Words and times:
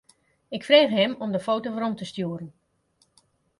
Ik 0.49 0.63
frege 0.63 0.93
him 0.95 1.15
om 1.19 1.31
de 1.31 1.39
foto 1.39 1.71
werom 1.73 1.95
te 1.95 2.05
stjoeren. 2.05 2.53